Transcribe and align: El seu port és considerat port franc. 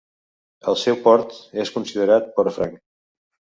El 0.73 0.77
seu 0.83 0.97
port 1.03 1.35
és 1.65 1.73
considerat 1.77 2.35
port 2.41 2.57
franc. 2.59 2.83